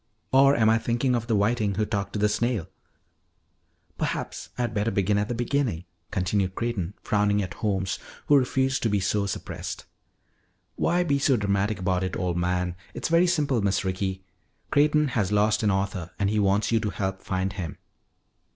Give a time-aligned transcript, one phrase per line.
[0.31, 2.67] "Or am I thinking of the Whiting who talked to the Snail?"
[3.99, 8.81] "Perhaps I had better begin at the beginning," continued Creighton, frowning at Holmes who refused
[8.81, 9.85] to be so suppressed.
[10.75, 12.75] "Why be so dramatic about it, old man?
[12.95, 14.23] It's very simple, Miss Ricky.
[14.71, 17.77] Creighton has lost an author and he wants you to help find him."